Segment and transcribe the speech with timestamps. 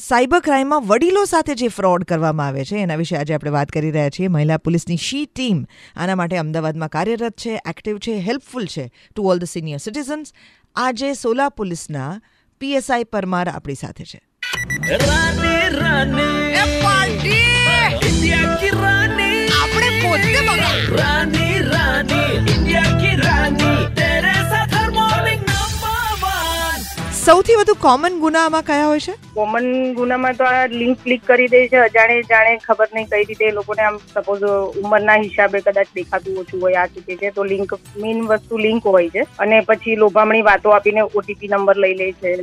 [0.00, 3.90] Cyber ક્રાઇમમાં વડીલો સાથે જે ફ્રોડ કરવામાં આવે છે એના વિશે આજે આપણે વાત કરી
[3.90, 4.28] રહ્યા છીએ.
[4.28, 5.58] મહિલા પોલીસની શી ટીમ
[5.96, 10.32] આના માટે અમદાવાદમાં કાર્યરત છે એક્ટિવ છે હેલ્પફુલ છે to all the senior citizens.
[10.76, 12.20] આજે સોલા પોલીસના
[12.60, 14.20] પીએસઆઈ પરમાર આપણી સાથે છે.
[19.62, 21.39] આપણે
[27.30, 29.12] સૌથી વધુ કોમન ગુનામાં કયા હોય છે?
[29.34, 29.66] કોમન
[29.98, 33.50] ગુનામાં તો આ લિંક ક્લિક કરી દે છે અજાણે જાણે ખબર નહીં કઈ રીતે એ
[33.58, 34.42] લોકોને આમ સપોઝ
[34.80, 39.12] ઉંમરના હિસાબે કદાચ દેખાતું ઓછું હોય આ ચૂકે છે તો લિંક મેઇન વસ્તુ લિંક હોય
[39.16, 39.26] છે.
[39.38, 42.34] અને પછી લોભામણી વાતો આપીને ઓટીપી નંબર લઈ લે છે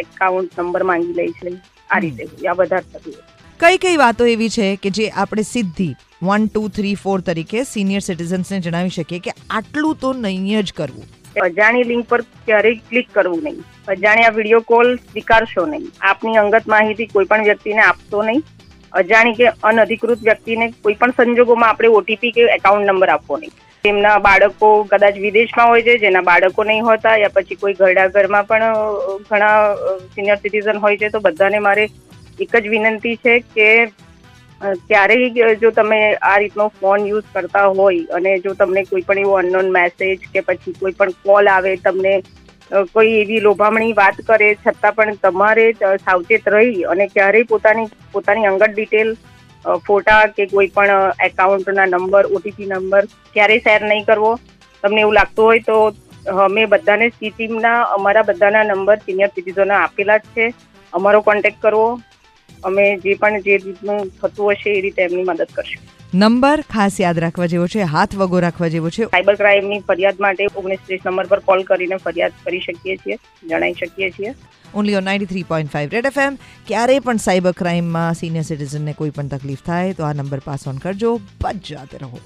[0.00, 1.54] એકાઉન્ટ નંબર માંગી લે છે
[1.90, 3.26] આ રીતે આ વધારે થતું હોય
[3.60, 5.92] કઈ કઈ વાતો એવી છે કે જે આપણે સીધી
[6.22, 11.06] વન ટુ થ્રી ફોર તરીકે સિનિયર સિટીઝન્સને જણાવી શકીએ કે આટલું તો નહીં જ કરવું.
[11.40, 13.62] અજાણી લિંક પર ક્યારેય ક્લિક કરવું નહીં.
[13.88, 15.90] અજાણ્યા વીડિયો કોલ સ્વીકારશો નહીં.
[16.00, 18.42] આપની અંગત માહિતી કોઈ પણ વ્યક્તિને આપશો નહીં.
[18.92, 23.52] અજાણી કે અનધિકૃત વ્યક્તિને કોઈ પણ સંજોગોમાં આપણે ઓટીપી કે એકાઉન્ટ નંબર આપવો નહીં.
[23.84, 28.46] તેમના બાળકો કદાચ વિદેશમાં હોય છે, જેના બાળકો નહીં હોતા, યા પછી કોઈ ઘરડા ઘરમાં
[28.46, 28.62] પણ
[29.30, 29.74] ઘણા
[30.14, 31.88] સિનિયર સિટીઝન હોય છે, તો બધાને મારે
[32.40, 33.92] એક જ વિનંતી છે કે
[34.88, 35.98] ક્યારેય જો તમે
[36.30, 40.42] આ રીતનો ફોન યુઝ કરતા હોય અને જો તમને કોઈ પણ એવો અનનોન મેસેજ કે
[40.48, 42.14] પછી કોઈ પણ કોલ આવે, તમને
[42.94, 45.66] કોઈ એવી લોભામણી વાત કરે, છતાં પણ તમારે
[46.06, 49.10] સાવચેત રહી અને ક્યારેય પોતાની પોતાની અંગત ડિટેલ
[49.88, 53.04] ફોટા કે કોઈ પણ એકાઉન્ટના નંબર ઓટીપી નંબર
[53.34, 54.32] ક્યારેય શેર નહીં કરવો.
[54.82, 55.76] તમને એવું લાગતું હોય તો
[56.46, 60.46] અમે બધાને સી ટીમના અમારા બધાના નંબર સિનિયર સિટીઝનો આપેલા જ છે.
[60.92, 61.86] અમારો કોન્ટેક્ટ કરવો.
[62.70, 65.82] અમે જે પણ જે રીતનું થતું હશે એ રીતે એમની મદદ કરશું.
[66.22, 69.06] નંબર ખાસ યાદ રાખવા જેવો છે હાથ વગો રાખવા જેવો છે.
[69.14, 73.80] સાયબર ક્રાઇમની ફરિયાદ માટે ઓગણીસ ત્રીસ નંબર પર કોલ કરીને ફરિયાદ કરી શકીએ છીએ જણાવી
[73.80, 74.34] શકીએ છીએ.
[74.74, 76.38] Only on ninety three point five red FM
[76.70, 80.82] ક્યારેય પણ સાયબર ક્રાઇમમાં સિનિયર સિટીઝનને કોઈ પણ તકલીફ થાય તો આ નંબર પાસ ઓન
[80.86, 81.12] કરજો.
[81.42, 82.18] બચ જાતે રહો.